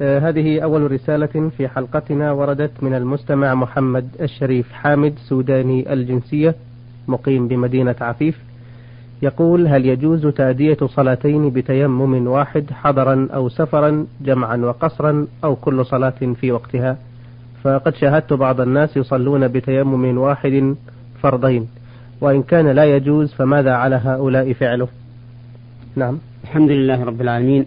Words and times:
آه 0.00 0.18
هذه 0.18 0.60
أول 0.60 0.92
رسالة 0.92 1.50
في 1.56 1.68
حلقتنا 1.68 2.32
وردت 2.32 2.82
من 2.82 2.94
المستمع 2.94 3.54
محمد 3.54 4.08
الشريف 4.20 4.72
حامد 4.72 5.14
سوداني 5.28 5.92
الجنسية 5.92 6.54
مقيم 7.08 7.48
بمدينة 7.48 7.94
عفيف. 8.00 8.38
يقول 9.22 9.66
هل 9.66 9.86
يجوز 9.86 10.26
تأدية 10.26 10.76
صلاتين 10.86 11.50
بتيمم 11.50 12.26
واحد 12.26 12.64
حضرا 12.72 13.28
أو 13.34 13.48
سفرا 13.48 14.06
جمعا 14.20 14.56
وقصرا 14.56 15.26
أو 15.44 15.56
كل 15.56 15.86
صلاة 15.86 16.34
في 16.40 16.52
وقتها؟ 16.52 16.96
فقد 17.62 17.94
شاهدت 17.94 18.32
بعض 18.32 18.60
الناس 18.60 18.96
يصلون 18.96 19.48
بتيمم 19.48 20.18
واحد 20.18 20.74
فرضين. 21.22 21.68
وإن 22.20 22.42
كان 22.42 22.66
لا 22.68 22.84
يجوز 22.96 23.32
فماذا 23.32 23.72
على 23.72 23.96
هؤلاء 23.96 24.52
فعله؟ 24.52 24.88
نعم. 25.96 26.18
الحمد 26.44 26.70
لله 26.70 27.04
رب 27.04 27.20
العالمين. 27.20 27.66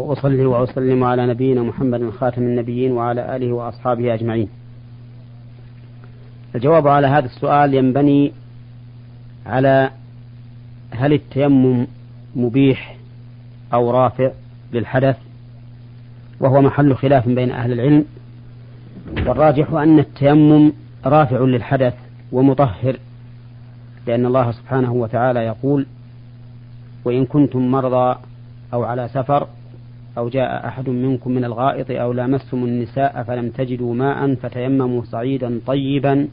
وأصلي 0.00 0.46
وأسلم 0.46 1.04
على 1.04 1.26
نبينا 1.26 1.62
محمد 1.62 2.10
خاتم 2.10 2.42
النبيين 2.42 2.92
وعلى 2.92 3.36
آله 3.36 3.52
وأصحابه 3.52 4.14
أجمعين. 4.14 4.48
الجواب 6.54 6.88
على 6.88 7.06
هذا 7.06 7.26
السؤال 7.26 7.74
ينبني 7.74 8.32
على 9.46 9.90
هل 10.90 11.12
التيمم 11.12 11.86
مبيح 12.36 12.96
أو 13.74 13.90
رافع 13.90 14.30
للحدث؟ 14.72 15.16
وهو 16.40 16.60
محل 16.60 16.94
خلاف 16.94 17.28
بين 17.28 17.50
أهل 17.50 17.72
العلم. 17.72 18.04
والراجح 19.26 19.72
أن 19.72 19.98
التيمم 19.98 20.72
رافع 21.06 21.40
للحدث 21.40 21.94
ومطهر 22.32 22.96
لأن 24.06 24.26
الله 24.26 24.52
سبحانه 24.52 24.92
وتعالى 24.92 25.40
يقول 25.40 25.86
وإن 27.04 27.26
كنتم 27.26 27.70
مرضى 27.70 28.18
أو 28.72 28.84
على 28.84 29.08
سفر 29.08 29.46
أو 30.18 30.28
جاء 30.28 30.66
أحد 30.66 30.88
منكم 30.88 31.30
من 31.30 31.44
الغائط 31.44 31.90
أو 31.90 32.12
لامستم 32.12 32.64
النساء 32.64 33.22
فلم 33.22 33.50
تجدوا 33.50 33.94
ماء 33.94 34.34
فتيمموا 34.34 35.02
صعيدا 35.04 35.60
طيبا 35.66 36.28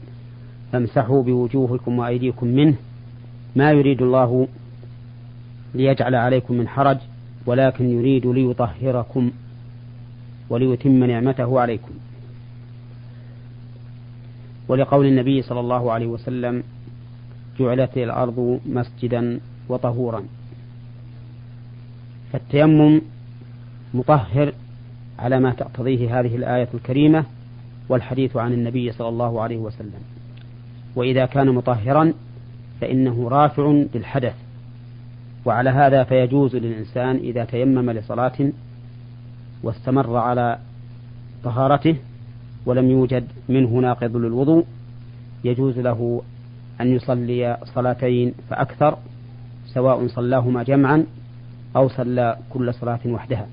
فامسحوا 0.72 1.22
بوجوهكم 1.22 1.98
وأيديكم 1.98 2.46
منه. 2.46 2.74
ما 3.56 3.70
يريد 3.70 4.02
الله 4.02 4.48
ليجعل 5.74 6.14
عليكم 6.14 6.54
من 6.54 6.68
حرج 6.68 6.98
ولكن 7.46 7.90
يريد 7.90 8.26
ليطهركم 8.26 9.30
وليتم 10.50 11.04
نعمته 11.04 11.60
عليكم. 11.60 11.90
ولقول 14.68 15.06
النبي 15.06 15.42
صلى 15.42 15.60
الله 15.60 15.92
عليه 15.92 16.06
وسلم 16.06 16.62
جعلت 17.60 17.98
الأرض 17.98 18.60
مسجدا 18.66 19.40
وطهورا. 19.68 20.22
فالتيمم 22.32 23.00
مطهر 23.94 24.52
على 25.18 25.40
ما 25.40 25.52
تقتضيه 25.52 26.20
هذه 26.20 26.36
الآية 26.36 26.68
الكريمة 26.74 27.24
والحديث 27.88 28.36
عن 28.36 28.52
النبي 28.52 28.92
صلى 28.92 29.08
الله 29.08 29.42
عليه 29.42 29.56
وسلم. 29.56 30.00
وإذا 30.96 31.26
كان 31.26 31.48
مطهرا 31.48 32.12
فإنه 32.80 33.28
رافع 33.28 33.84
للحدث. 33.94 34.34
وعلى 35.44 35.70
هذا 35.70 36.04
فيجوز 36.04 36.56
للإنسان 36.56 37.16
إذا 37.16 37.44
تيمم 37.44 37.90
لصلاة 37.90 38.52
واستمر 39.62 40.16
على 40.16 40.58
طهارته 41.44 41.96
ولم 42.66 42.90
يوجد 42.90 43.24
منه 43.48 43.68
ناقض 43.68 44.16
للوضوء 44.16 44.64
يجوز 45.44 45.78
له 45.78 46.22
أن 46.80 46.92
يصلي 46.92 47.56
صلاتين 47.74 48.34
فأكثر 48.50 48.98
سواء 49.66 50.06
صلاهما 50.06 50.62
جمعا 50.62 51.06
أو 51.76 51.88
صلى 51.88 52.38
كل 52.50 52.74
صلاة 52.74 53.00
وحدها. 53.06 53.46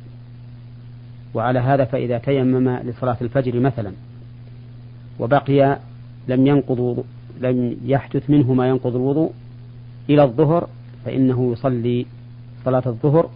وعلى 1.36 1.59
هذا 1.59 1.86
فإذا 1.86 2.17
تيمم 2.17 2.69
لصلاة 2.69 3.17
الفجر 3.22 3.59
مثلا 3.59 3.91
وبقي 5.19 5.80
لم 6.28 6.47
ينقض 6.47 7.03
لم 7.41 7.78
يحدث 7.86 8.29
منه 8.29 8.53
ما 8.53 8.68
ينقض 8.68 8.96
الوضوء 8.96 9.31
إلى 10.09 10.24
الظهر 10.24 10.69
فإنه 11.06 11.51
يصلي 11.51 12.06
صلاة 12.66 12.84
الظهر 12.85 13.29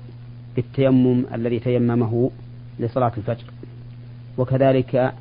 بالتيمم 0.56 1.26
الذي 1.34 1.60
تيممه 1.60 2.32
لصلاة 2.80 3.12
الفجر. 3.18 3.46
وكذلك 4.38 5.14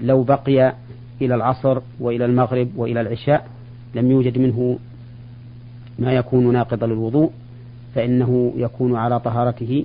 لو 0.00 0.22
بقي 0.22 0.74
إلى 1.22 1.34
العصر 1.34 1.80
وإلى 2.00 2.24
المغرب 2.24 2.68
وإلى 2.76 3.00
العشاء 3.00 3.46
لم 3.94 4.10
يوجد 4.10 4.38
منه 4.38 4.78
ما 5.98 6.12
يكون 6.12 6.52
ناقضا 6.52 6.86
للوضوء 6.86 7.30
فإنه 7.94 8.52
يكون 8.56 8.96
على 8.96 9.20
طهارته 9.20 9.84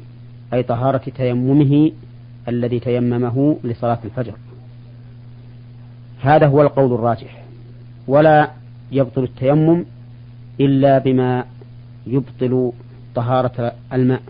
أي 0.53 0.63
طهارة 0.63 1.01
تيممه 1.15 1.91
الذي 2.47 2.79
تيممه 2.79 3.57
لصلاة 3.63 3.99
الفجر. 4.05 4.33
هذا 6.21 6.47
هو 6.47 6.61
القول 6.61 6.93
الراجح. 6.93 7.43
ولا 8.07 8.51
يبطل 8.91 9.23
التيمم 9.23 9.85
إلا 10.59 10.97
بما 10.97 11.45
يبطل 12.07 12.71
طهارة 13.15 13.75
الماء 13.93 14.21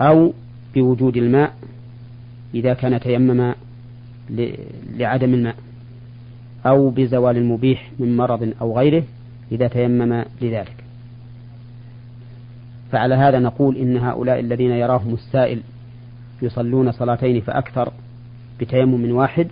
أو 0.00 0.32
بوجود 0.74 1.16
الماء 1.16 1.52
إذا 2.54 2.74
كان 2.74 3.00
تيمم 3.00 3.54
لعدم 4.96 5.34
الماء 5.34 5.56
أو 6.66 6.90
بزوال 6.90 7.36
المبيح 7.36 7.90
من 7.98 8.16
مرض 8.16 8.52
أو 8.60 8.78
غيره 8.78 9.02
إذا 9.52 9.68
تيمم 9.68 10.24
لذلك. 10.40 10.84
فعلى 12.92 13.14
هذا 13.14 13.38
نقول 13.38 13.76
إن 13.76 13.96
هؤلاء 13.96 14.40
الذين 14.40 14.70
يراهم 14.70 15.14
السائل 15.14 15.60
يصلون 16.42 16.92
صلاتين 16.92 17.40
فأكثر 17.40 17.92
بتيمم 18.60 19.12
واحد 19.14 19.46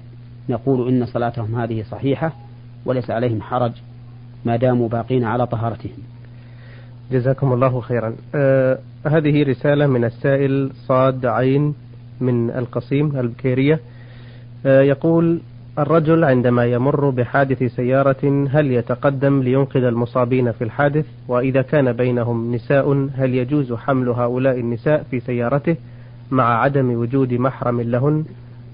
نقول 0.48 0.88
إن 0.88 1.06
صلاتهم 1.06 1.60
هذه 1.60 1.82
صحيحة 1.90 2.32
وليس 2.84 3.10
عليهم 3.10 3.42
حرج 3.42 3.72
ما 4.44 4.56
داموا 4.56 4.88
باقين 4.88 5.24
على 5.24 5.46
طهارتهم. 5.46 5.98
جزاكم 7.12 7.52
الله 7.52 7.80
خيرا. 7.80 8.14
آه 8.34 8.78
هذه 9.06 9.42
رسالة 9.42 9.86
من 9.86 10.04
السائل 10.04 10.70
صاد 10.86 11.26
عين 11.26 11.74
من 12.20 12.50
القصيم 12.50 13.16
البكيرية. 13.16 13.80
آه 14.66 14.80
يقول 14.82 15.40
الرجل 15.78 16.24
عندما 16.24 16.64
يمر 16.64 17.10
بحادث 17.10 17.62
سيارة 17.62 18.48
هل 18.50 18.70
يتقدم 18.70 19.42
لينقذ 19.42 19.84
المصابين 19.84 20.52
في 20.52 20.64
الحادث؟ 20.64 21.06
وإذا 21.28 21.62
كان 21.62 21.92
بينهم 21.92 22.54
نساء 22.54 23.08
هل 23.14 23.34
يجوز 23.34 23.72
حمل 23.72 24.08
هؤلاء 24.08 24.60
النساء 24.60 25.02
في 25.10 25.20
سيارته؟ 25.20 25.76
مع 26.30 26.62
عدم 26.62 26.90
وجود 26.90 27.34
محرم 27.34 27.80
لهن 27.80 28.24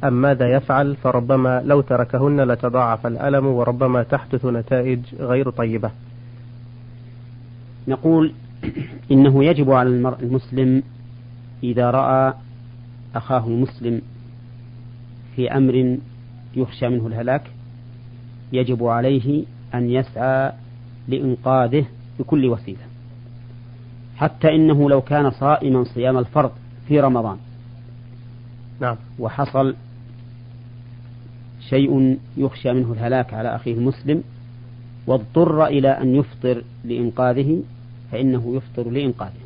أم 0.05 0.23
ماذا 0.23 0.53
يفعل؟ 0.53 0.97
فربما 0.97 1.63
لو 1.65 1.81
تركهن 1.81 2.41
لتضاعف 2.41 3.07
الألم 3.07 3.47
وربما 3.47 4.03
تحدث 4.03 4.45
نتائج 4.45 5.01
غير 5.19 5.51
طيبة. 5.51 5.91
نقول 7.89 8.33
إنه 9.13 9.45
يجب 9.45 9.71
على 9.71 9.89
المرء 9.89 10.23
المسلم 10.23 10.83
إذا 11.63 11.91
رأى 11.91 12.35
أخاه 13.15 13.47
المسلم 13.47 14.03
في 15.37 15.57
أمر 15.57 15.99
يخشى 16.57 16.89
منه 16.89 17.07
الهلاك 17.07 17.43
يجب 18.53 18.85
عليه 18.85 19.45
أن 19.75 19.91
يسعى 19.91 20.53
لإنقاذه 21.09 21.85
بكل 22.19 22.47
وسيلة. 22.47 22.93
حتى 24.17 24.55
إنه 24.55 24.91
لو 24.91 25.01
كان 25.01 25.31
صائما 25.31 25.85
صيام 25.85 26.19
الفرض 26.19 26.51
في 26.93 27.01
رمضان. 27.01 27.37
نعم. 28.81 28.97
وحصل 29.19 29.77
شيء 31.69 32.19
يخشى 32.37 32.73
منه 32.73 32.93
الهلاك 32.93 33.35
على 33.35 33.57
أخيه 33.57 33.75
المسلم 33.75 34.23
واضطر 35.07 35.67
إلى 35.67 35.89
أن 35.89 36.15
يفطر 36.17 36.65
لإنقاذه 36.85 37.63
فإنه 38.11 38.57
يفطر 38.57 38.91
لإنقاذه. 38.91 39.43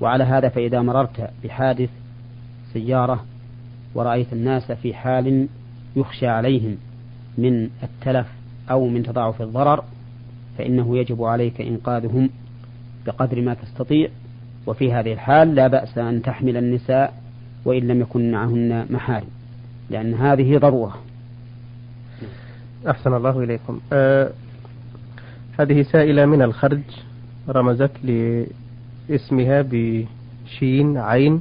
وعلى 0.00 0.24
هذا 0.24 0.48
فإذا 0.48 0.82
مررت 0.82 1.30
بحادث 1.44 1.90
سيارة 2.72 3.24
ورأيت 3.94 4.32
الناس 4.32 4.72
في 4.72 4.94
حال 4.94 5.48
يخشى 5.96 6.26
عليهم 6.26 6.76
من 7.38 7.70
التلف 7.82 8.26
أو 8.70 8.88
من 8.88 9.02
تضاعف 9.02 9.42
الضرر 9.42 9.84
فإنه 10.58 10.98
يجب 10.98 11.22
عليك 11.22 11.60
إنقاذهم 11.60 12.30
بقدر 13.06 13.40
ما 13.40 13.54
تستطيع. 13.54 14.08
وفي 14.68 14.92
هذه 14.92 15.12
الحال 15.12 15.54
لا 15.54 15.66
بأس 15.66 15.98
أن 15.98 16.22
تحمل 16.22 16.56
النساء 16.56 17.14
وإن 17.64 17.88
لم 17.88 18.00
يكن 18.00 18.32
معهن 18.32 18.86
محارم 18.90 19.28
لأن 19.90 20.14
هذه 20.14 20.58
ضرورة. 20.58 20.94
أحسن 22.88 23.14
الله 23.14 23.42
إليكم. 23.42 23.80
آه 23.92 24.30
هذه 25.60 25.82
سائلة 25.82 26.26
من 26.26 26.42
الخرج 26.42 26.80
رمزت 27.48 27.90
لاسمها 29.08 29.64
بشين 29.70 30.96
عين 30.98 31.40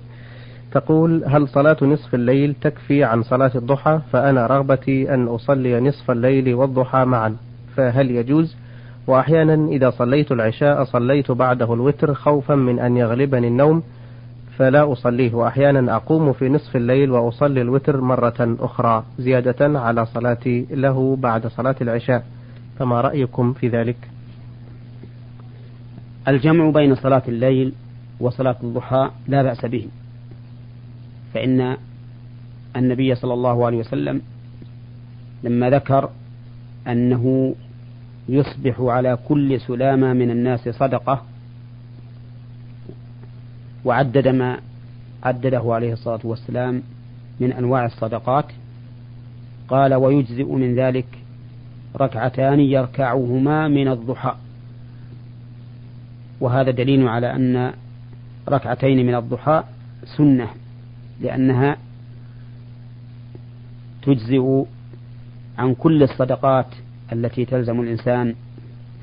تقول 0.71 1.23
هل 1.27 1.47
صلاة 1.47 1.77
نصف 1.81 2.15
الليل 2.15 2.55
تكفي 2.61 3.03
عن 3.03 3.23
صلاة 3.23 3.51
الضحى؟ 3.55 3.99
فأنا 4.11 4.47
رغبتي 4.47 5.13
أن 5.13 5.27
أصلي 5.27 5.79
نصف 5.79 6.11
الليل 6.11 6.53
والضحى 6.53 7.05
معا 7.05 7.35
فهل 7.75 8.11
يجوز؟ 8.11 8.55
وأحيانا 9.07 9.67
إذا 9.71 9.89
صليت 9.89 10.31
العشاء 10.31 10.83
صليت 10.83 11.31
بعده 11.31 11.73
الوتر 11.73 12.13
خوفا 12.13 12.55
من 12.55 12.79
أن 12.79 12.97
يغلبني 12.97 13.47
النوم 13.47 13.83
فلا 14.57 14.91
أصليه. 14.91 15.33
وأحيانا 15.33 15.95
أقوم 15.95 16.33
في 16.33 16.49
نصف 16.49 16.75
الليل 16.75 17.11
وأصلي 17.11 17.61
الوتر 17.61 18.01
مرة 18.01 18.55
أخرى 18.59 19.03
زيادة 19.19 19.79
على 19.79 20.05
صلاتي 20.05 20.67
له 20.71 21.15
بعد 21.15 21.47
صلاة 21.47 21.75
العشاء. 21.81 22.25
فما 22.79 23.01
رأيكم 23.01 23.53
في 23.53 23.67
ذلك؟ 23.67 23.97
الجمع 26.27 26.69
بين 26.69 26.95
صلاة 26.95 27.23
الليل 27.27 27.73
وصلاة 28.19 28.55
الضحى 28.63 29.09
لا 29.27 29.43
بأس 29.43 29.65
به 29.65 29.87
فإن 31.33 31.77
النبي 32.75 33.15
صلى 33.15 33.33
الله 33.33 33.65
عليه 33.65 33.77
وسلم 33.77 34.21
لما 35.43 35.69
ذكر 35.69 36.09
أنه 36.87 37.55
يصبح 38.29 38.81
على 38.81 39.17
كل 39.27 39.61
سلامة 39.61 40.13
من 40.13 40.31
الناس 40.31 40.69
صدقة. 40.69 41.23
وعدد 43.85 44.27
ما 44.27 44.59
عدده 45.23 45.61
عليه 45.65 45.93
الصلاة 45.93 46.19
والسلام 46.23 46.83
من 47.39 47.51
أنواع 47.53 47.85
الصدقات. 47.85 48.45
قال 49.67 49.93
ويجزئ 49.93 50.53
من 50.53 50.75
ذلك 50.75 51.07
ركعتان 51.95 52.59
يركعهما 52.59 53.67
من 53.67 53.87
الضحى. 53.87 54.35
وهذا 56.39 56.71
دليل 56.71 57.07
على 57.07 57.35
أن 57.35 57.73
ركعتين 58.49 59.05
من 59.05 59.15
الضحى 59.15 59.63
سنة 60.17 60.49
لأنها 61.21 61.77
تجزئ 64.01 64.63
عن 65.57 65.73
كل 65.73 66.03
الصدقات 66.03 66.67
التي 67.11 67.45
تلزم 67.45 67.81
الإنسان 67.81 68.35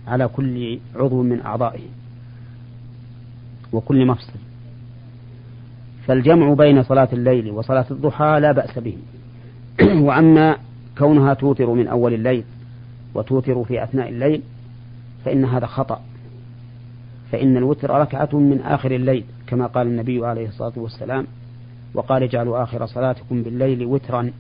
على 0.07 0.29
كل 0.29 0.79
عضو 0.95 1.23
من 1.23 1.41
أعضائه 1.41 1.83
وكل 3.73 4.07
مفصل. 4.07 4.39
فالجمع 6.07 6.55
بين 6.55 6.83
صلاة 6.83 7.09
الليل 7.13 7.51
وصلاة 7.51 7.87
الضحى 7.91 8.39
لا 8.41 8.53
بأس 8.53 8.79
به. 8.79 8.97
وأما 10.07 10.57
كونها 10.99 11.35
توتر 11.35 11.71
من 11.71 11.89
أول 11.89 12.15
الليل 12.15 12.45
وتوتر 13.15 13.65
في 13.65 13.85
أثناء 13.85 14.09
الليل 14.09 14.43
فإن 15.25 15.45
هذا 15.45 15.67
خطأ. 15.67 16.01
فإن 17.33 17.57
الوتر 17.57 17.91
ركعة 17.91 18.29
من 18.33 18.61
آخر 18.61 18.91
الليل 18.91 19.25
كما 19.47 19.67
قال 19.67 19.87
النبي 19.87 20.27
عليه 20.27 20.49
الصلاة 20.49 20.73
والسلام 20.77 21.27
وقال 21.95 22.23
اجعلوا 22.23 22.63
آخر 22.63 22.87
صلاتكم 22.87 23.43
بالليل 23.43 23.85
وترا 23.85 24.31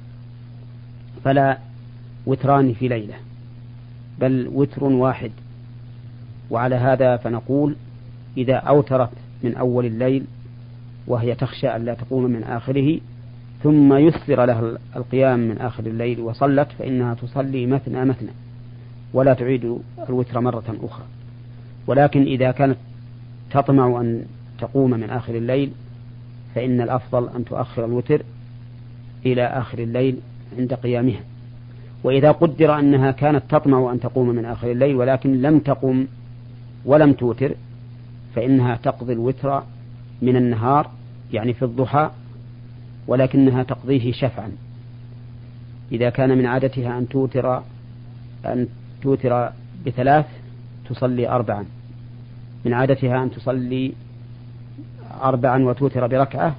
فلا 1.25 1.58
وتران 2.26 2.72
في 2.72 2.88
ليلة. 2.88 3.14
بل 4.20 4.50
وتر 4.52 4.84
واحد. 4.84 5.31
وعلى 6.50 6.75
هذا 6.75 7.16
فنقول 7.16 7.76
إذا 8.37 8.55
أوترت 8.55 9.11
من 9.43 9.55
أول 9.55 9.87
الليل 9.87 10.25
وهي 11.06 11.34
تخشى 11.34 11.69
أن 11.69 11.84
لا 11.84 11.94
تقوم 11.94 12.25
من 12.25 12.44
آخره 12.44 13.00
ثم 13.62 13.94
يسر 13.94 14.44
لها 14.44 14.78
القيام 14.96 15.38
من 15.38 15.58
آخر 15.58 15.87
الليل 15.87 16.20
وصلت 16.20 16.69
فإنها 16.78 17.14
تصلي 17.14 17.66
مثنى 17.66 18.05
مثنى 18.05 18.31
ولا 19.12 19.34
تعيد 19.34 19.78
الوتر 20.08 20.40
مرة 20.40 20.76
أخرى. 20.82 21.05
ولكن 21.87 22.22
إذا 22.22 22.50
كانت 22.50 22.76
تطمع 23.50 24.00
أن 24.00 24.25
تقوم 24.61 24.90
من 24.90 25.11
آخر 25.11 25.34
الليل 25.34 25.70
فإن 26.55 26.81
الأفضل 26.81 27.28
أن 27.37 27.44
تؤخر 27.44 27.84
الوتر 27.84 28.22
إلى 29.26 29.46
آخر 29.46 29.78
الليل 29.78 30.19
عند 30.58 30.75
قيامها. 30.75 31.20
وإذا 32.05 32.33
قدر 32.33 32.79
أنها 32.79 33.11
كانت 33.11 33.43
تطمع 33.49 33.93
أن 33.93 34.01
تقوم 34.01 34.29
من 34.29 34.45
آخر 34.45 34.71
الليل 34.71 34.97
ولكن 34.97 35.43
لم 35.43 35.59
تقم 35.59 36.06
ولم 36.85 37.12
توتر 37.12 37.55
فإنها 38.35 38.77
تقضي 38.77 39.12
الوتر 39.12 39.62
من 40.23 40.37
النهار 40.37 40.91
يعني 41.33 41.53
في 41.53 41.65
الضحى 41.65 42.11
ولكنها 43.06 43.62
تقضيه 43.62 44.12
شفعا. 44.12 44.53
إذا 45.93 46.11
كان 46.11 46.39
من 46.39 46.47
عادتها 46.47 46.99
أن 46.99 47.09
توتر 47.09 47.62
أن 48.45 48.69
توتر 49.03 49.50
بثلاث 49.87 50.27
تصلي 50.89 51.29
أربعا. 51.29 51.65
من 52.65 52.73
عادتها 52.73 53.23
أن 53.23 53.31
تصلي 53.31 53.93
أربعا 55.23 55.62
وتوتر 55.62 56.07
بركعة 56.07 56.57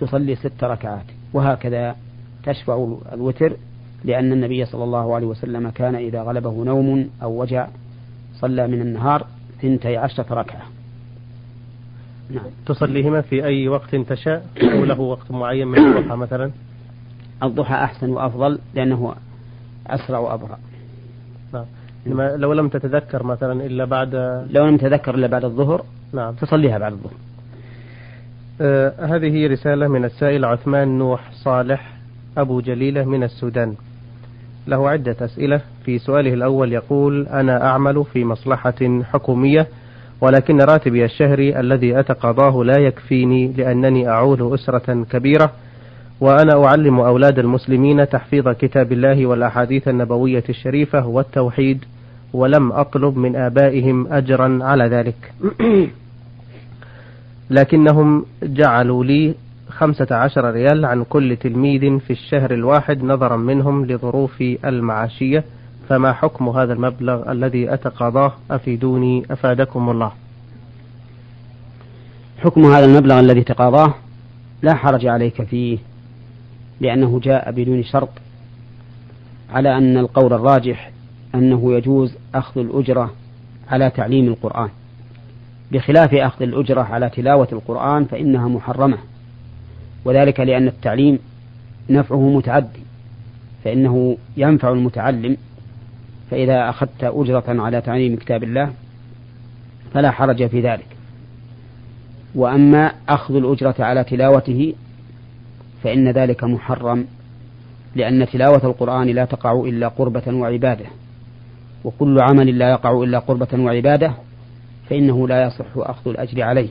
تصلي 0.00 0.36
ست 0.36 0.64
ركعات. 0.64 1.06
وهكذا 1.32 1.96
تشفع 2.44 2.96
الوتر 3.12 3.56
لأن 4.04 4.32
النبي 4.32 4.64
صلى 4.64 4.84
الله 4.84 5.14
عليه 5.14 5.26
وسلم 5.26 5.70
كان 5.70 5.94
إذا 5.94 6.22
غلبه 6.22 6.64
نوم 6.64 7.10
أو 7.22 7.40
وجع 7.40 7.68
صلى 8.34 8.66
من 8.66 8.80
النهار 8.80 9.26
ثنتي 9.62 9.96
عشرة 9.96 10.34
ركعة. 10.34 10.62
نعم. 12.30 12.44
تصليهما 12.66 13.20
في 13.20 13.44
أي 13.44 13.68
وقت 13.68 13.96
تشاء؟ 13.96 14.46
أو 14.62 14.84
له 14.84 15.00
وقت 15.00 15.30
معين 15.30 15.68
من 15.68 15.78
الضحى 15.78 16.16
مثلا؟ 16.16 16.50
الضحى 17.42 17.74
أحسن 17.74 18.10
وأفضل 18.10 18.58
لأنه 18.74 19.14
أسرع 19.86 20.18
وأبرأ 20.18 20.58
نعم. 21.52 22.20
لو 22.20 22.52
لم 22.52 22.68
تتذكر 22.68 23.22
مثلا 23.22 23.66
إلا 23.66 23.84
بعد 23.84 24.14
لو 24.50 24.66
لم 24.66 24.76
تتذكر 24.76 25.14
إلا 25.14 25.26
بعد 25.26 25.44
الظهر 25.44 25.84
نعم. 26.12 26.34
تصليها 26.34 26.78
بعد 26.78 26.92
الظهر. 26.92 27.12
آه 28.60 29.06
هذه 29.06 29.46
رسالة 29.46 29.88
من 29.88 30.04
السائل 30.04 30.44
عثمان 30.44 30.98
نوح 30.98 31.30
صالح 31.32 31.96
أبو 32.38 32.60
جليلة 32.60 33.04
من 33.04 33.22
السودان. 33.22 33.74
له 34.66 34.90
عدة 34.90 35.16
أسئلة. 35.20 35.60
في 35.84 35.98
سؤاله 35.98 36.34
الأول 36.34 36.72
يقول 36.72 37.26
أنا 37.26 37.66
أعمل 37.66 38.04
في 38.12 38.24
مصلحة 38.24 39.02
حكومية 39.12 39.66
ولكن 40.20 40.60
راتبي 40.60 41.04
الشهري 41.04 41.60
الذي 41.60 41.98
أتقاضاه 42.00 42.64
لا 42.64 42.78
يكفيني 42.78 43.52
لأنني 43.56 44.08
أعول 44.08 44.54
أسرة 44.54 45.04
كبيرة 45.10 45.52
وأنا 46.20 46.64
أعلم 46.64 47.00
أولاد 47.00 47.38
المسلمين 47.38 48.08
تحفيظ 48.08 48.48
كتاب 48.48 48.92
الله 48.92 49.26
والأحاديث 49.26 49.88
النبوية 49.88 50.44
الشريفة 50.48 51.06
والتوحيد 51.06 51.84
ولم 52.32 52.72
أطلب 52.72 53.16
من 53.16 53.36
آبائهم 53.36 54.12
أجرا 54.12 54.58
على 54.62 54.84
ذلك. 54.84 55.32
لكنهم 57.50 58.26
جعلوا 58.42 59.04
لي 59.04 59.34
خمسة 59.76 60.16
عشر 60.16 60.50
ريال 60.50 60.84
عن 60.84 61.04
كل 61.04 61.36
تلميذ 61.36 61.98
في 61.98 62.12
الشهر 62.12 62.54
الواحد 62.54 63.02
نظرا 63.02 63.36
منهم 63.36 63.86
لظروفي 63.86 64.58
المعاشية 64.68 65.44
فما 65.88 66.12
حكم 66.12 66.48
هذا 66.48 66.72
المبلغ 66.72 67.32
الذي 67.32 67.74
أتقاضاه؟ 67.74 68.32
أفيدوني 68.50 69.22
أفادكم 69.30 69.90
الله. 69.90 70.12
حكم 72.38 72.64
هذا 72.64 72.84
المبلغ 72.84 73.20
الذي 73.20 73.42
تقاضاه؟ 73.42 73.94
لا 74.62 74.74
حرج 74.74 75.06
عليك 75.06 75.42
فيه 75.42 75.78
لأنه 76.80 77.20
جاء 77.20 77.50
بدون 77.50 77.82
شرط 77.84 78.10
على 79.50 79.78
أن 79.78 79.96
القول 79.96 80.32
الراجح 80.32 80.90
أنه 81.34 81.72
يجوز 81.74 82.16
أخذ 82.34 82.60
الأجرة 82.60 83.10
على 83.68 83.90
تعليم 83.90 84.28
القرآن. 84.28 84.68
بخلاف 85.72 86.14
أخذ 86.14 86.42
الأجرة 86.42 86.82
على 86.82 87.08
تلاوة 87.10 87.48
القرآن 87.52 88.04
فإنها 88.04 88.48
محرمة. 88.48 88.98
وذلك 90.04 90.40
لأن 90.40 90.68
التعليم 90.68 91.18
نفعه 91.90 92.28
متعدي 92.28 92.80
فإنه 93.64 94.16
ينفع 94.36 94.72
المتعلم 94.72 95.36
فإذا 96.30 96.68
أخذت 96.68 97.04
أجرة 97.04 97.44
على 97.48 97.80
تعليم 97.80 98.16
كتاب 98.16 98.42
الله 98.42 98.72
فلا 99.94 100.10
حرج 100.10 100.46
في 100.46 100.60
ذلك. 100.60 100.86
وأما 102.34 102.92
أخذ 103.08 103.36
الأجرة 103.36 103.74
على 103.78 104.04
تلاوته 104.04 104.74
فإن 105.82 106.08
ذلك 106.08 106.44
محرم 106.44 107.06
لأن 107.94 108.26
تلاوة 108.26 108.64
القرآن 108.64 109.08
لا 109.08 109.24
تقع 109.24 109.52
إلا 109.60 109.88
قربة 109.88 110.22
وعبادة 110.34 110.84
وكل 111.84 112.18
عمل 112.20 112.58
لا 112.58 112.70
يقع 112.70 113.02
إلا 113.02 113.18
قربة 113.18 113.48
وعبادة 113.54 114.14
فإنه 114.90 115.28
لا 115.28 115.46
يصح 115.46 115.66
أخذ 115.76 116.10
الأجر 116.10 116.42
عليه 116.42 116.68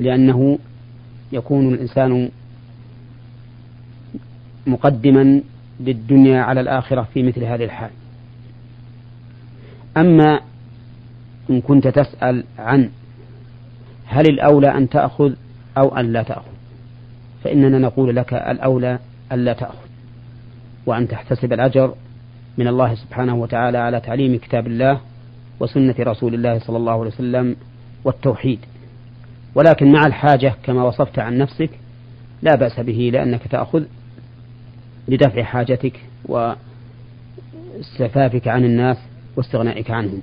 لأنه 0.00 0.58
يكون 1.32 1.74
الإنسان 1.74 2.30
مقدما 4.66 5.42
للدنيا 5.80 6.42
على 6.42 6.60
الآخرة 6.60 7.08
في 7.14 7.22
مثل 7.22 7.44
هذه 7.44 7.64
الحال. 7.64 7.90
أما 9.96 10.40
إن 11.50 11.60
كنت 11.60 11.88
تسأل 11.88 12.44
عن 12.58 12.90
هل 14.06 14.26
الأولى 14.30 14.76
أن 14.76 14.88
تأخذ 14.88 15.32
أو 15.78 15.96
أن 15.96 16.12
لا 16.12 16.22
تأخذ 16.22 16.52
فإننا 17.44 17.78
نقول 17.78 18.16
لك 18.16 18.34
الأولى 18.34 18.98
أن 19.32 19.44
لا 19.44 19.52
تأخذ 19.52 19.88
وأن 20.86 21.08
تحتسب 21.08 21.52
الأجر 21.52 21.94
من 22.58 22.68
الله 22.68 22.94
سبحانه 22.94 23.34
وتعالى 23.34 23.78
على 23.78 24.00
تعليم 24.00 24.38
كتاب 24.38 24.66
الله 24.66 25.00
وسنة 25.60 25.94
رسول 26.00 26.34
الله 26.34 26.58
صلى 26.58 26.76
الله 26.76 26.92
عليه 26.92 27.10
وسلم 27.10 27.56
والتوحيد. 28.04 28.58
ولكن 29.54 29.92
مع 29.92 30.06
الحاجة 30.06 30.54
كما 30.62 30.84
وصفت 30.84 31.18
عن 31.18 31.38
نفسك 31.38 31.70
لا 32.42 32.54
بأس 32.54 32.80
به 32.80 33.10
لأنك 33.12 33.48
تأخذ 33.50 33.82
لدفع 35.08 35.42
حاجتك 35.42 36.00
واستفافك 37.78 38.48
عن 38.48 38.64
الناس 38.64 38.96
واستغنائك 39.36 39.90
عنهم. 39.90 40.20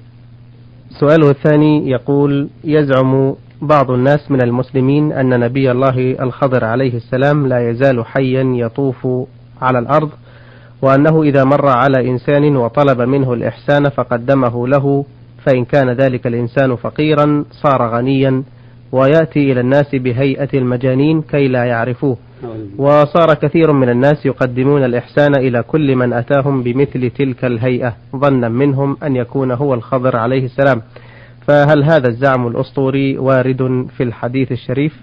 سؤاله 1.00 1.30
الثاني 1.30 1.90
يقول 1.90 2.50
يزعم 2.64 3.36
بعض 3.62 3.92
الناس 3.92 4.32
من 4.32 4.42
المسلمين 4.42 5.12
أن 5.12 5.40
نبي 5.40 5.72
الله 5.72 6.16
الخضر 6.22 6.66
عليه 6.66 6.96
السلام 6.98 7.48
لا 7.48 7.70
يزال 7.70 8.06
حيا 8.06 8.44
يطوف 8.44 9.08
على 9.62 9.80
الأرض 9.80 10.10
وأنه 10.82 11.24
إذا 11.24 11.44
مر 11.44 11.68
على 11.68 12.10
إنسان 12.10 12.56
وطلب 12.58 13.02
منه 13.02 13.34
الإحسان 13.34 13.90
فقدمه 13.90 14.68
له 14.68 15.06
فإن 15.46 15.66
كان 15.66 15.90
ذلك 15.90 16.28
الإنسان 16.28 16.76
فقيرا 16.76 17.46
صار 17.52 17.96
غنيا. 17.96 18.44
ويأتي 18.92 19.52
إلى 19.52 19.60
الناس 19.60 19.96
بهيئة 19.96 20.50
المجانين 20.54 21.22
كي 21.22 21.48
لا 21.48 21.64
يعرفوه. 21.66 22.18
وصار 22.78 23.34
كثير 23.34 23.72
من 23.72 23.90
الناس 23.90 24.26
يقدمون 24.26 24.86
الإحسان 24.86 25.36
إلى 25.36 25.64
كل 25.64 25.96
من 25.96 26.14
أتاهم 26.14 26.64
بمثل 26.64 27.10
تلك 27.10 27.46
الهيئة 27.46 27.96
ظنا 28.16 28.50
منهم 28.50 28.98
أن 29.04 29.16
يكون 29.16 29.52
هو 29.52 29.74
الخضر 29.74 30.16
عليه 30.16 30.46
السلام. 30.46 30.82
فهل 31.48 31.84
هذا 31.84 32.08
الزعم 32.08 32.48
الأسطوري 32.48 33.18
وارد 33.18 33.88
في 33.98 34.04
الحديث 34.04 34.52
الشريف؟ 34.52 35.00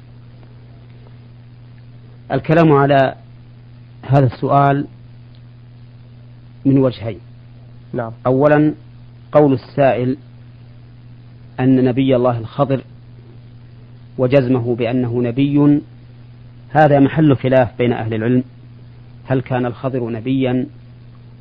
الكلام 2.33 2.73
على 2.73 3.14
هذا 4.02 4.26
السؤال 4.26 4.87
من 6.64 6.78
وجهين. 6.78 7.19
نعم. 7.93 8.12
أولا 8.26 8.75
قول 9.33 9.52
السائل 9.52 10.16
أن 11.61 11.85
نبي 11.85 12.16
الله 12.16 12.38
الخضر 12.38 12.81
وجزمه 14.18 14.75
بأنه 14.75 15.23
نبي. 15.23 15.80
هذا 16.70 17.00
محل 17.00 17.37
خلاف 17.37 17.78
بين 17.78 17.92
أهل 17.92 18.14
العلم. 18.14 18.44
هل 19.25 19.40
كان 19.40 19.66
الخضر 19.66 20.11
نبيا 20.11 20.66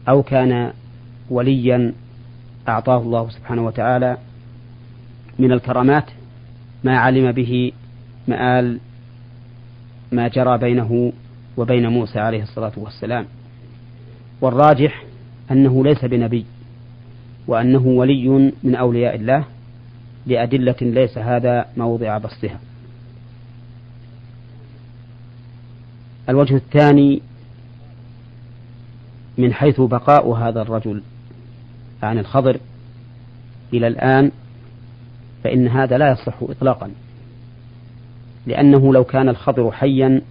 أو 0.10 0.24
كان 0.24 0.72
وليا؟ 1.29 1.94
أعطاه 2.67 3.01
الله 3.01 3.29
سبحانه 3.29 3.65
وتعالى. 3.65 4.17
من 5.39 5.51
الكرامات 5.51 6.05
ما 6.84 6.98
علم 6.98 7.32
به 7.32 7.72
مآل 8.27 8.79
ما 10.12 10.27
جرى 10.27 10.58
بينه 10.58 11.13
وبين 11.58 11.88
موسى 11.88 12.20
عليه 12.20 12.44
الصلاة 12.44 12.72
والسلام. 12.77 13.25
والراجح 14.41 15.03
أنه 15.51 15.84
ليس 15.84 16.05
بنبي 16.05 16.46
وأنه 17.48 17.88
ولي 17.88 18.51
من 18.63 18.75
أولياء 18.75 19.15
الله 19.15 19.46
لأدلة 20.25 20.75
ليس 20.82 21.17
هذا 21.17 21.65
موضع 21.77 22.17
بسطها. 22.17 22.60
الوجه 26.29 26.55
الثاني 26.55 27.22
من 29.38 29.53
حيث 29.53 29.82
بقاء 29.82 30.32
هذا 30.32 30.62
الرجل 30.62 31.01
عن 32.03 32.20
الخضر 32.20 32.60
إلى 33.74 33.88
الآن 33.88 34.32
فإن 35.44 35.67
هذا 35.67 35.98
لا 35.98 36.12
يصح 36.12 36.38
إطلاقا. 36.41 36.91
لأنه 38.48 38.94
لو 38.94 39.03
كان 39.03 39.29
الخضر 39.29 39.72
حيا 39.72 40.22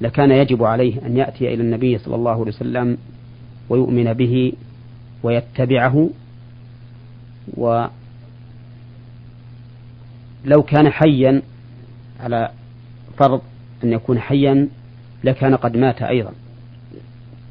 لكان 0.00 0.30
يجب 0.30 0.64
عليه 0.64 1.06
أن 1.06 1.16
يأتي 1.16 1.54
إلى 1.54 1.62
النبي 1.62 1.98
صلى 1.98 2.14
الله 2.14 2.30
عليه 2.30 2.40
وسلم 2.40 2.98
ويؤمن 3.68 4.12
به 4.12 4.52
ويتبعه. 5.22 6.10
ولو 7.54 7.90
كان 10.66 10.90
حيا 10.90 11.42
على 12.20 12.50
فرض 13.18 13.40
أن 13.84 13.92
يكون 13.92 14.18
حيا 14.18 14.68
لكان 15.24 15.56
قد 15.56 15.76
مات 15.76 16.02
أيضا. 16.02 16.32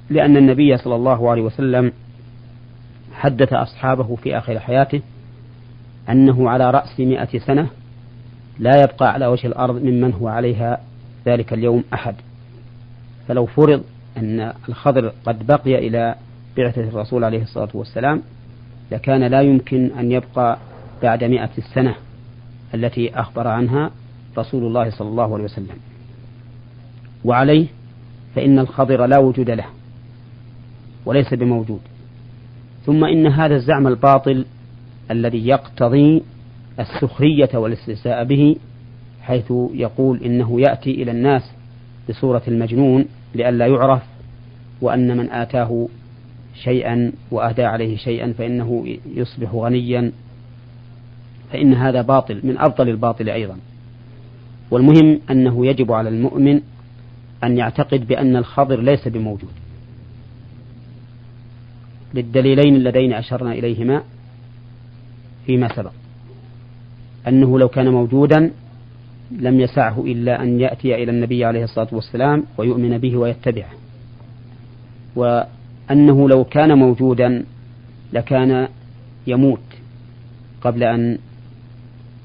لأن 0.10 0.38
النبي 0.38 0.78
صلى 0.78 0.96
الله 0.96 1.32
عليه 1.32 1.42
وسلم 1.42 1.92
حدث 3.14 3.54
أصحابه 3.54 4.16
في 4.16 4.38
آخر 4.38 4.60
حياته 4.60 5.02
أنه 6.10 6.50
على 6.50 6.72
رأس 6.72 7.00
مئة 7.00 7.40
سنة 7.40 7.68
لا 8.60 8.84
يبقى 8.84 9.14
على 9.14 9.28
وجه 9.28 9.48
الأرض 9.48 9.84
ممن 9.84 10.14
هو 10.14 10.28
عليها 10.28 10.82
ذلك 11.26 11.54
اليوم 11.54 11.84
أحد. 11.94 12.16
فلو 13.28 13.46
فرض 13.46 13.84
أن 14.18 14.54
الخضر 14.70 15.12
قد 15.26 15.48
بقي 15.48 15.88
إلى 15.88 16.16
بعثة 16.58 16.82
الرسول 16.82 17.24
عليه 17.24 17.42
الصلاة 17.42 17.70
والسلام 17.74 18.22
لكان 18.92 19.24
لا 19.24 19.42
يمكن 19.42 19.92
أن 20.00 20.12
يبقى 20.12 20.58
بعد 21.04 21.24
مئة 21.24 21.50
السنة 21.58 21.96
التي 22.74 23.20
أخبر 23.20 23.48
عنها 23.48 23.92
رسول 24.38 24.64
الله 24.64 24.90
صلى 24.90 25.08
الله 25.08 25.34
عليه 25.34 25.44
وسلم. 25.44 25.78
وعليه 27.26 27.66
فإن 28.36 28.60
الخضر 28.60 29.06
لا 29.06 29.18
وجود 29.20 29.50
له 29.50 29.66
وليس 31.06 31.34
بموجود. 31.34 31.80
ثم 32.86 33.06
إن 33.06 33.28
هذا 33.28 33.56
الزعم 33.56 33.88
الباطل 33.88 34.46
الذي 35.12 35.48
يقتضي 35.48 36.24
السخرية 36.80 37.50
والاستهزاء 37.54 38.24
به 38.24 38.56
حيث 39.22 39.54
يقول 39.74 40.24
إنه 40.24 40.62
يأتي 40.62 40.92
إلى 40.92 41.12
الناس 41.12 41.42
بصورة 42.10 42.42
المجنون 42.48 43.06
لئلا 43.36 43.68
يعرف 43.68 44.02
وأن 44.82 45.18
من 45.18 45.32
آتاه 45.32 45.88
شيئا 46.64 47.12
وأهدى 47.32 47.64
عليه 47.64 47.98
شيئا 47.98 48.34
فإنه 48.38 48.98
يصبح 49.16 49.54
غنيا. 49.54 50.12
فإن 51.52 51.74
هذا 51.74 52.02
باطل 52.02 52.42
من 52.44 52.58
أبطل 52.58 52.90
الباطل 52.90 53.30
أيضا. 53.30 53.58
والمهم 54.72 55.20
أنه 55.32 55.66
يجب 55.66 55.92
على 55.92 56.10
المؤمن 56.10 56.62
أن 57.46 57.58
يعتقد 57.58 58.08
بأن 58.08 58.36
الخضر 58.36 58.82
ليس 58.82 59.08
بموجود. 59.08 59.52
للدليلين 62.14 62.76
اللذين 62.76 63.14
أشرنا 63.14 63.52
إليهما 63.52 64.04
فيما 65.46 65.76
سبق. 65.76 65.92
أنه 67.28 67.60
لو 67.60 67.68
كان 67.68 67.90
موجودا 67.90 68.52
لم 69.32 69.60
يسعه 69.60 70.04
إلا 70.06 70.44
أن 70.44 70.60
يأتي 70.60 70.96
إلى 70.96 71.12
النبي 71.12 71.46
عليه 71.46 71.64
الصلاة 71.64 71.88
والسلام 71.92 72.44
ويؤمن 72.58 72.98
به 72.98 73.18
ويتبعه. 73.18 73.72
وأنه 75.16 76.30
لو 76.30 76.44
كان 76.44 76.78
موجودا 76.78 77.46
لكان 78.14 78.68
يموت 79.28 79.60
قبل 80.62 80.84
أن 80.84 81.18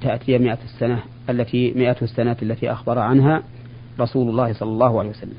تأتي 0.00 0.38
مئة 0.38 0.58
السنة 0.64 1.02
التي 1.30 1.72
مئة 1.76 1.96
السنوات 2.02 2.42
التي 2.42 2.72
أخبر 2.72 2.98
عنها 2.98 3.42
رسول 4.00 4.28
الله 4.28 4.52
صلى 4.52 4.68
الله 4.68 4.98
عليه 4.98 5.10
وسلم. 5.10 5.34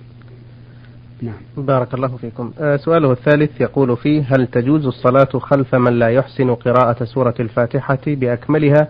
نعم. 1.22 1.34
بارك 1.58 1.94
الله 1.94 2.18
فيكم. 2.18 2.52
آه 2.60 2.78
سؤاله 2.78 3.12
الثالث 3.12 3.62
يقول 3.62 3.98
فيه 3.98 4.24
هل 4.36 4.48
تجوز 4.48 4.86
الصلاة 4.86 5.40
خلف 5.40 5.76
من 5.76 6.00
لا 6.00 6.08
يحسن 6.10 6.56
قراءة 6.56 7.04
سورة 7.04 7.36
الفاتحة 7.40 8.00
بأكملها 8.08 8.88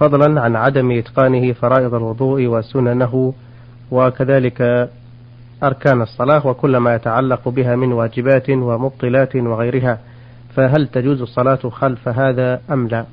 فضلا 0.00 0.40
عن 0.40 0.56
عدم 0.56 0.90
إتقانه 0.90 1.52
فرائض 1.52 1.94
الوضوء 1.94 2.46
وسننه 2.46 3.34
وكذلك 3.90 4.88
أركان 5.62 6.02
الصلاة 6.02 6.46
وكل 6.46 6.76
ما 6.76 6.94
يتعلق 6.94 7.48
بها 7.48 7.76
من 7.76 7.92
واجبات 7.92 8.50
ومبطلات 8.50 9.36
وغيرها 9.36 9.98
فهل 10.54 10.86
تجوز 10.86 11.22
الصلاة 11.22 11.56
خلف 11.70 12.08
هذا 12.08 12.60
أم 12.70 12.88
لا؟ 12.88 13.04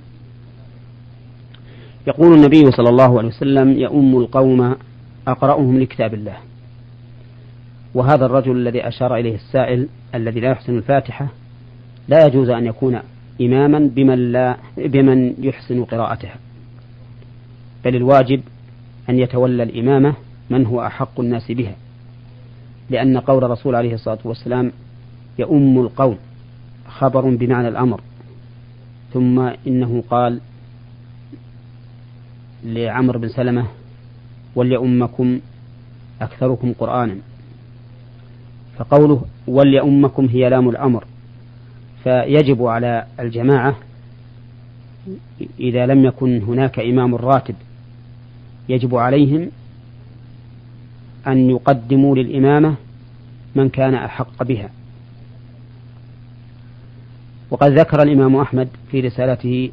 يقول 2.08 2.34
النبي 2.34 2.72
صلى 2.72 2.90
الله 2.90 3.18
عليه 3.18 3.28
وسلم 3.28 3.72
يؤم 3.80 4.18
القوم 4.18 4.76
أقرأهم 5.28 5.80
لكتاب 5.80 6.14
الله. 6.14 6.38
وهذا 7.94 8.26
الرجل 8.26 8.52
الذي 8.52 8.88
أشار 8.88 9.16
إليه 9.16 9.36
السائل 9.36 9.88
الذي 10.16 10.40
لا 10.40 10.50
يحسن 10.50 10.78
الفاتحة 10.78 11.28
لا 12.08 12.26
يجوز 12.26 12.50
أن 12.50 12.66
يكون 12.66 13.00
إماما 13.42 13.80
بمن, 13.80 14.32
لا 14.32 14.58
بمن 14.78 15.34
يحسن 15.40 15.84
قراءتها 15.84 16.36
بل 17.86 17.96
الواجب 17.96 18.42
أن 19.10 19.20
يتولى 19.20 19.64
الإمامة 19.64 20.16
من 20.50 20.66
هو 20.66 20.86
أحق 20.86 21.20
الناس 21.20 21.52
بها. 21.52 21.76
لأن 22.90 23.18
قول 23.18 23.44
الرسول 23.44 23.76
عليه 23.76 23.94
الصلاة 23.94 24.20
والسلام 24.24 24.72
يؤم 25.40 25.82
القوم 25.82 26.18
خبر 26.88 27.36
بمعنى 27.36 27.68
الأمر. 27.68 28.02
ثم 29.14 29.40
إنه 29.68 30.04
قال 30.10 30.40
لعمر 32.64 33.18
بن 33.18 33.28
سلمة 33.28 33.66
وليؤمكم 34.56 35.40
أكثركم 36.22 36.74
قرآنا. 36.80 37.16
فقوله 38.78 39.26
وليؤمكم 39.48 40.26
هي 40.26 40.50
لام 40.50 40.70
الأمر. 40.70 41.04
فيجب 42.04 42.66
على 42.66 43.06
الجماعة 43.20 43.76
إذا 45.60 45.86
لم 45.86 46.06
يكن 46.06 46.42
هناك 46.42 46.80
إمام 46.80 47.16
راتب 47.16 47.56
يجب 48.70 48.96
عليهم 48.96 49.50
أن 51.28 51.50
يقدموا 51.50 52.16
للإمامة 52.16 52.76
من 53.56 53.70
كان 53.70 53.94
أحق 53.94 54.44
بها. 54.44 54.70
وقد 57.52 57.72
ذكر 57.72 58.02
الإمام 58.02 58.36
أحمد 58.36 58.68
في 58.92 59.00
رسالته 59.00 59.72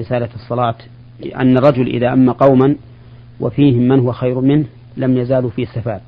رسالة 0.00 0.28
الصلاة 0.34 0.74
أن 1.36 1.56
الرجل 1.58 1.86
إذا 1.86 2.12
أم 2.12 2.30
قوما 2.30 2.76
وفيهم 3.40 3.88
من 3.88 3.98
هو 4.00 4.12
خير 4.12 4.40
منه 4.40 4.64
لم 4.96 5.16
يزالوا 5.16 5.50
في 5.50 5.66
سفاد 5.66 6.00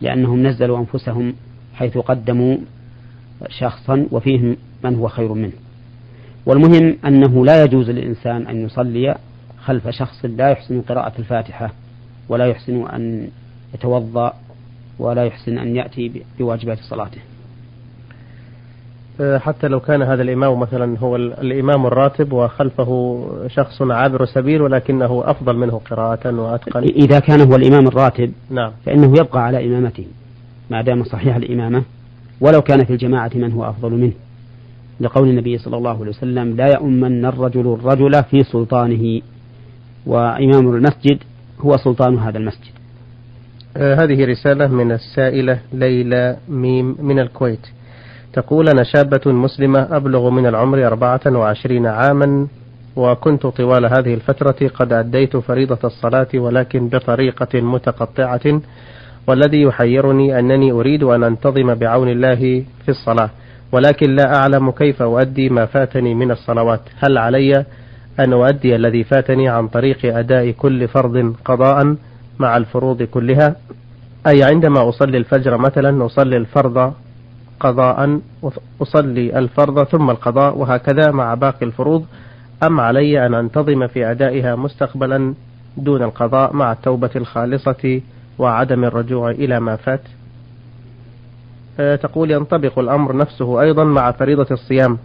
لأنهم 0.00 0.46
نزلوا 0.46 0.78
أنفسهم 0.78 1.34
حيث 1.74 1.98
قدموا 1.98 2.56
شخصا 3.48 4.06
وفيهم 4.10 4.56
من 4.84 4.94
هو 4.94 5.08
خير 5.08 5.32
منه. 5.32 5.52
والمهم 6.46 6.96
أنه 7.06 7.44
لا 7.44 7.64
يجوز 7.64 7.90
للإنسان 7.90 8.46
أن 8.46 8.64
يصلي 8.64 9.16
خلف 9.64 9.88
شخص 9.88 10.24
لا 10.24 10.50
يحسن 10.50 10.80
قراءة 10.80 11.12
الفاتحة 11.18 11.72
ولا 12.28 12.46
يحسن 12.46 12.86
أن 12.86 13.28
يتوضأ 13.74 14.32
ولا 14.98 15.24
يحسن 15.24 15.58
أن 15.58 15.76
يأتي 15.76 16.22
بواجبات 16.38 16.78
صلاته. 16.78 17.20
حتى 19.20 19.68
لو 19.68 19.80
كان 19.80 20.02
هذا 20.02 20.22
الإمام 20.22 20.60
مثلا 20.60 20.98
هو 20.98 21.16
الإمام 21.16 21.86
الراتب 21.86 22.32
وخلفه 22.32 23.22
شخص 23.46 23.82
عابر 23.82 24.24
سبيل 24.24 24.62
ولكنه 24.62 25.22
أفضل 25.26 25.56
منه 25.56 25.80
قراءة 25.90 26.40
وأتقن. 26.40 26.82
إذا 26.82 27.18
كان 27.18 27.40
هو 27.40 27.56
الإمام 27.56 27.86
الراتب 27.86 28.32
نعم. 28.50 28.72
فإنه 28.86 29.18
يبقى 29.18 29.44
على 29.44 29.66
إمامته 29.66 30.06
ما 30.70 30.82
دام 30.82 31.04
صحيح 31.04 31.36
الإمامة 31.36 31.82
ولو 32.40 32.62
كان 32.62 32.84
في 32.84 32.92
الجماعة 32.92 33.30
من 33.34 33.52
هو 33.52 33.64
أفضل 33.64 33.90
منه. 33.90 34.12
لقول 35.00 35.28
النبي 35.28 35.58
صلى 35.58 35.76
الله 35.76 36.00
عليه 36.00 36.10
وسلم 36.10 36.56
لا 36.56 36.66
يؤمن 36.66 37.24
الرجل 37.24 37.72
الرجل 37.72 38.22
في 38.24 38.42
سلطانه. 38.42 39.20
وإمام 40.06 40.74
المسجد 40.74 41.18
هو 41.60 41.76
سلطان 41.76 42.18
هذا 42.18 42.38
المسجد. 42.38 42.72
آه 43.76 43.94
هذه 43.94 44.24
رسالة 44.24 44.66
من 44.66 44.92
السائلة 44.92 45.60
ليلى 45.72 46.36
ميم 46.48 46.96
من 47.00 47.18
الكويت. 47.18 47.66
تقول 48.36 48.68
أنا 48.68 48.82
شابة 48.84 49.32
مسلمة 49.32 49.96
أبلغ 49.96 50.30
من 50.30 50.46
العمر 50.46 50.86
أربعة 50.86 51.20
وعشرين 51.26 51.86
عاما 51.86 52.46
وكنت 52.96 53.46
طوال 53.46 53.86
هذه 53.86 54.14
الفترة 54.14 54.68
قد 54.74 54.92
أديت 54.92 55.36
فريضة 55.36 55.78
الصلاة 55.84 56.28
ولكن 56.34 56.88
بطريقة 56.88 57.60
متقطعة 57.60 58.60
والذي 59.26 59.62
يحيرني 59.62 60.38
أنني 60.38 60.72
أريد 60.72 61.02
أن 61.02 61.24
أنتظم 61.24 61.74
بعون 61.74 62.08
الله 62.08 62.64
في 62.84 62.88
الصلاة. 62.88 63.30
ولكن 63.72 64.14
لا 64.14 64.36
أعلم 64.36 64.70
كيف 64.70 65.02
أؤدي 65.02 65.48
ما 65.48 65.66
فاتني 65.66 66.14
من 66.14 66.30
الصلوات. 66.30 66.80
هل 66.98 67.18
علي 67.18 67.64
أن 68.20 68.32
أؤدي 68.32 68.76
الذي 68.76 69.04
فاتني 69.04 69.48
عن 69.48 69.68
طريق 69.68 70.16
أداء 70.16 70.50
كل 70.50 70.88
فرض 70.88 71.34
قضاء 71.44 71.96
مع 72.38 72.56
الفروض 72.56 73.02
كلها؟ 73.02 73.56
أي 74.26 74.42
عندما 74.44 74.88
أصلي 74.88 75.18
الفجر 75.18 75.56
مثلا 75.58 76.06
أصلي 76.06 76.36
الفرض 76.36 76.92
قضاء 77.60 78.20
أصلي 78.82 79.38
الفرض 79.38 79.84
ثم 79.84 80.10
القضاء 80.10 80.58
وهكذا 80.58 81.10
مع 81.10 81.34
باقي 81.34 81.66
الفروض. 81.66 82.06
أم 82.62 82.80
علي 82.80 83.26
أن 83.26 83.34
أنتظم 83.34 83.86
في 83.86 84.10
أدائها 84.10 84.56
مستقبلا 84.56 85.34
دون 85.76 86.02
القضاء 86.02 86.56
مع 86.56 86.72
التوبة 86.72 87.10
الخالصة 87.16 88.00
وعدم 88.38 88.84
الرجوع 88.84 89.30
إلى 89.30 89.60
ما 89.60 89.76
فات؟ 89.76 90.00
تقول 92.00 92.30
ينطبق 92.30 92.78
الأمر 92.78 93.16
نفسه 93.16 93.60
أيضا 93.60 93.84
مع 93.84 94.10
فريضة 94.12 94.46
الصيام 94.50 94.98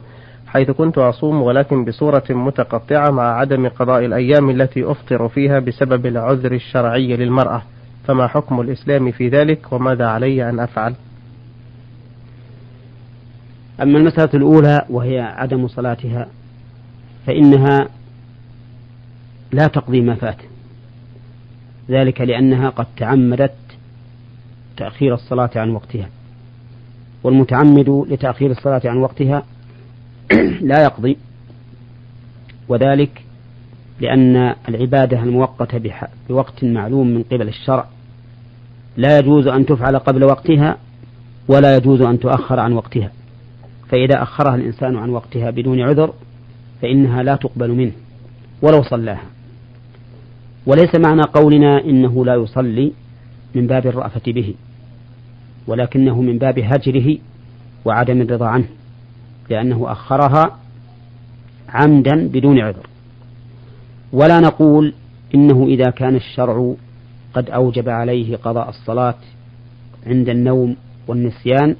حيث 0.47 0.71
كنت 0.71 0.97
أصوم 0.97 1.41
ولكن 1.41 1.85
بصورة 1.85 2.23
متقطعة 2.29 3.09
مع 3.09 3.23
عدم 3.23 3.67
قضاء 3.67 4.05
الأيام 4.05 4.49
التي 4.49 4.91
أفطر 4.91 5.27
فيها 5.27 5.59
بسبب 5.59 6.05
العذر 6.05 6.51
الشرعي 6.51 7.17
للمرأة. 7.17 7.61
فما 8.07 8.27
حكم 8.27 8.61
الإسلام 8.61 9.11
في 9.11 9.29
ذلك؟ 9.29 9.73
وماذا 9.73 10.07
علي 10.07 10.49
أن 10.49 10.59
أفعل؟ 10.59 10.93
أما 13.81 13.97
المسألة 13.99 14.29
الأولى 14.33 14.85
وهي 14.89 15.19
عدم 15.19 15.67
صلاتها 15.67 16.27
فإنها 17.27 17.87
لا 19.51 19.67
تقضي 19.67 20.01
ما 20.01 20.15
فات. 20.15 20.37
ذلك 21.89 22.21
لأنها 22.21 22.69
قد 22.69 22.85
تعمدت 22.97 23.55
تأخير 24.77 25.13
الصلاة 25.13 25.49
عن 25.55 25.69
وقتها. 25.69 26.09
والمتعمد 27.23 28.05
لتأخير 28.09 28.51
الصلاة 28.51 28.81
عن 28.85 28.97
وقتها 28.97 29.43
لا 30.71 30.83
يقضي. 30.83 31.17
وذلك 32.67 33.23
لأن 33.99 34.55
العبادة 34.69 35.23
المؤقتة 35.23 36.07
بوقت 36.29 36.63
معلوم 36.63 37.07
من 37.07 37.23
قبل 37.23 37.47
الشرع. 37.47 37.85
لا 38.97 39.19
يجوز 39.19 39.47
أن 39.47 39.65
تفعل 39.65 39.99
قبل 39.99 40.23
وقتها 40.23 40.77
ولا 41.47 41.75
يجوز 41.75 42.01
أن 42.01 42.19
تؤخر 42.19 42.59
عن 42.59 42.73
وقتها. 42.73 43.11
فإذا 43.91 44.23
أخرها 44.23 44.55
الإنسان 44.55 44.95
عن 44.95 45.09
وقتها 45.09 45.49
بدون 45.49 45.81
عذر 45.81 46.13
فإنها 46.81 47.23
لا 47.23 47.35
تقبل 47.35 47.71
منه 47.71 47.91
ولو 48.61 48.83
صلاها. 48.83 49.25
وليس 50.65 50.95
معنى 50.95 51.21
قولنا 51.21 51.83
إنه 51.83 52.25
لا 52.25 52.35
يصلي 52.35 52.91
من 53.55 53.67
باب 53.67 53.87
الرأفة 53.87 54.31
به 54.31 54.53
ولكنه 55.67 56.21
من 56.21 56.37
باب 56.37 56.59
هجره 56.59 57.17
وعدم 57.85 58.21
الرضا 58.21 58.45
عنه 58.45 58.65
لأنه 59.49 59.91
أخرها 59.91 60.57
عمدا 61.69 62.27
بدون 62.27 62.59
عذر. 62.59 62.87
ولا 64.13 64.39
نقول 64.39 64.93
إنه 65.35 65.65
إذا 65.67 65.89
كان 65.89 66.15
الشرع 66.15 66.73
قد 67.33 67.49
أوجب 67.49 67.89
عليه 67.89 68.35
قضاء 68.37 68.69
الصلاة 68.69 69.15
عند 70.07 70.29
النوم 70.29 70.75
والنسيان 71.07 71.75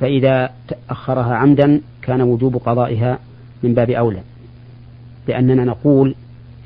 فإذا 0.00 0.50
أخرها 0.90 1.34
عمدا 1.34 1.80
كان 2.02 2.22
وجوب 2.22 2.56
قضائها 2.56 3.18
من 3.62 3.74
باب 3.74 3.90
أولى. 3.90 4.20
لأننا 5.28 5.64
نقول 5.64 6.14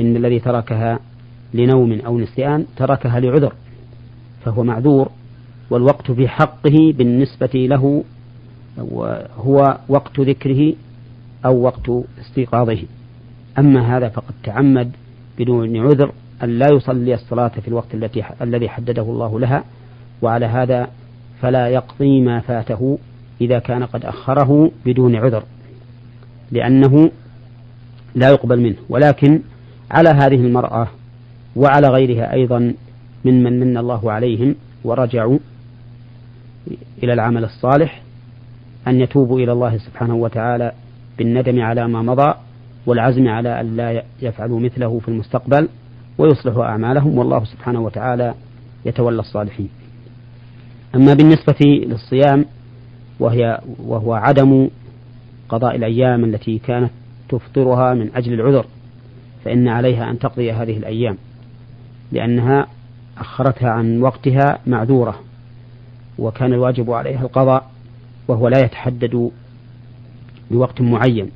إن 0.01 0.17
الذي 0.17 0.41
تركها 0.41 0.99
لنوم 1.55 2.01
أو 2.07 2.19
نسيان 2.19 2.67
تركها 2.77 3.21
لعذر 3.21 3.53
فهو 4.45 4.65
معذور 4.65 5.11
والوقت 5.71 6.11
في 6.11 6.29
حقه 6.29 6.95
بالنسبة 6.99 7.51
له 7.55 8.05
هو 9.39 9.79
وقت 9.89 10.21
ذكره 10.21 10.75
أو 11.45 11.63
وقت 11.63 11.91
استيقاظه. 12.21 12.83
أما 13.59 13.97
هذا 13.97 14.09
فقد 14.09 14.35
تعمد 14.45 14.91
بدون 15.39 15.77
عذر 15.77 16.13
أن 16.43 16.59
لا 16.59 16.67
يصلي 16.73 17.15
الصلاة 17.15 17.49
في 17.49 17.69
الوقت 17.69 17.95
التي 17.95 18.25
الذي 18.43 18.69
حدده 18.69 19.03
الله 19.03 19.41
لها 19.41 19.65
وعلى 20.23 20.47
هذا 20.47 20.89
فلا 21.41 21.69
يقضي 21.69 22.21
ما 22.21 22.41
فاته 22.41 22.99
إذا 23.41 23.59
كان 23.59 23.85
قد 23.85 24.05
أخره 24.05 24.71
بدون 24.87 25.17
عذر 25.17 25.45
لأنه 26.53 27.11
لا 28.15 28.31
يقبل 28.31 28.61
منه. 28.61 28.77
ولكن 28.89 29.41
على 29.91 30.09
هذه 30.09 30.35
المرأة 30.35 30.89
وعلى 31.57 31.89
غيرها 31.89 32.33
أيضا 32.33 32.75
ممن 33.25 33.61
من 33.61 33.77
الله 33.77 34.13
عليهم 34.13 34.55
ورجعوا 34.85 35.39
إلى 37.03 37.13
العمل 37.13 37.45
الصالح 37.45 38.03
أن 38.89 39.01
يتوبوا 39.01 39.41
إلى 39.41 39.53
الله 39.53 39.79
سبحانه 39.79 40.15
وتعالى 40.15 40.73
بالندم 41.19 41.61
على 41.63 41.89
ما 41.89 42.03
مضى 42.03 42.35
والعزم 42.87 43.29
على 43.29 43.61
أن 43.61 43.77
لا 43.77 44.03
يفعلوا 44.23 44.61
مثله 44.61 44.99
في 44.99 45.09
المستقبل 45.09 45.69
ويصلحوا 46.19 46.65
أعمالهم 46.65 47.19
والله 47.19 47.45
سبحانه 47.45 47.81
وتعالى 47.81 48.35
يتولى 48.85 49.21
الصالحين. 49.21 49.69
أما 50.95 51.15
بالنسبة 51.15 51.57
للصيام 51.61 52.45
وهي 53.21 53.61
وهو 53.79 54.15
عدم 54.15 54.69
قضاء 55.49 55.77
الأيام 55.77 56.25
التي 56.25 56.59
كانت 56.59 56.91
تفطرها 57.29 57.95
من 57.95 58.11
أجل 58.15 58.33
العذر 58.33 58.67
فإن 59.45 59.69
عليها 59.69 60.11
أن 60.11 60.19
تقضي 60.19 60.53
هذه 60.53 60.77
الأيام 60.77 61.17
لأنها 62.13 62.67
أخرتها 63.19 63.71
عن 63.71 64.03
وقتها 64.03 64.59
معذورة 64.67 65.21
وكان 66.19 66.53
الواجب 66.53 66.91
عليها 66.91 67.23
القضاء 67.23 67.71
وهو 68.29 68.49
لا 68.49 68.59
يتحدد 68.59 69.31
بوقت 70.51 70.81
معين 70.81 71.31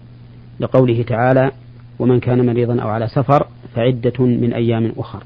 لقوله 0.61 1.03
تعالى 1.03 1.51
ومن 1.99 2.21
كان 2.21 2.47
مريضا 2.47 2.83
أو 2.83 2.88
على 2.88 3.09
سفر 3.09 3.47
فعدة 3.75 4.25
من 4.25 4.53
أيام 4.53 4.92
أخر 4.99 5.23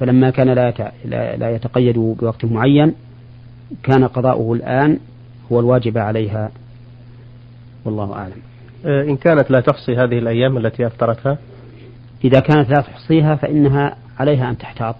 فلما 0.00 0.30
كان 0.30 0.48
لا 0.48 0.90
لا 1.36 1.50
يتقيد 1.50 1.98
بوقت 1.98 2.44
معين 2.44 2.94
كان 3.82 4.04
قضاؤه 4.04 4.52
الآن 4.52 4.98
هو 5.52 5.60
الواجب 5.60 5.98
عليها. 5.98 6.50
والله 7.84 8.12
أعلم. 8.12 8.42
آه، 8.86 9.02
إن 9.02 9.16
كانت 9.16 9.50
لا 9.50 9.60
تحصي 9.60 9.96
هذه 9.96 10.18
الأيام 10.18 10.56
التي 10.56 10.86
أفطرتها؟ 10.86 11.38
إذا 12.24 12.40
كانت 12.40 12.70
لا 12.70 12.80
تحصيها 12.80 13.34
فإنها 13.34 13.96
عليها 14.18 14.50
أن 14.50 14.58
تحتاط. 14.58 14.96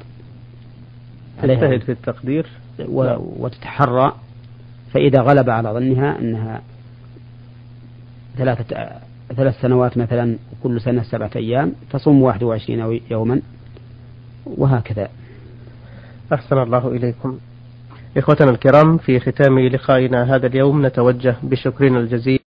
تجتهد 1.43 1.81
في 1.81 1.93
التقدير؟ 1.93 2.47
و... 2.88 3.17
وتتحرى. 3.19 4.12
فإذا 4.93 5.21
غلب 5.21 5.51
على 5.51 5.69
ظنها 5.69 6.19
أنها 6.19 6.62
ثلاثة 8.37 8.91
ثلاث 9.37 9.61
سنوات 9.61 9.99
مثلا 9.99 10.37
كل 10.62 10.81
سنة 10.81 11.03
سبعة 11.03 11.31
أيام 11.37 11.73
تصوم 11.91 12.23
واحد 12.23 12.43
وعشرين 12.43 13.01
يوما 13.11 13.41
وهكذا. 14.47 15.09
أحسن 16.33 16.59
الله 16.59 16.88
إليكم. 16.88 17.38
إخوتنا 18.16 18.51
الكرام 18.51 18.98
في 18.98 19.20
ختام 19.20 19.59
لقائنا 19.59 20.35
هذا 20.35 20.46
اليوم 20.46 20.87
نتوجه 20.87 21.37
بشكرنا 21.42 21.98
الجزيل 21.98 22.41